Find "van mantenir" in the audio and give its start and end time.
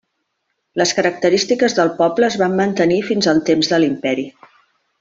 2.43-2.99